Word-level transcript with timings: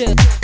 just 0.00 0.39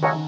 go, 0.00 0.27